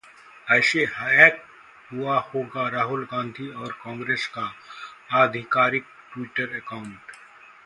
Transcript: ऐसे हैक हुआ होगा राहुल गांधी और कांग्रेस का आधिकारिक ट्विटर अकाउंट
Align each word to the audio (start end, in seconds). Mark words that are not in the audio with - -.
ऐसे 0.47 0.85
हैक 0.93 1.43
हुआ 1.91 2.17
होगा 2.33 2.67
राहुल 2.69 3.03
गांधी 3.05 3.49
और 3.51 3.71
कांग्रेस 3.83 4.27
का 4.37 4.51
आधिकारिक 5.13 5.85
ट्विटर 6.13 6.55
अकाउंट 6.55 7.11